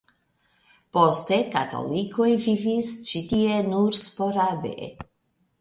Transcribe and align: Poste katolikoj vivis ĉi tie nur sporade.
Poste 0.97 1.37
katolikoj 1.57 2.29
vivis 2.47 2.91
ĉi 3.11 3.23
tie 3.33 3.63
nur 3.71 4.03
sporade. 4.09 4.75